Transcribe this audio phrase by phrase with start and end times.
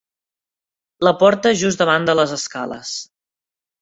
[1.07, 2.95] La porta just davant de les escales.